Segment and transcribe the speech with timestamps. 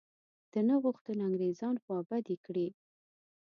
[0.51, 2.67] ده نه غوښتل انګرېزان خوابدي کړي.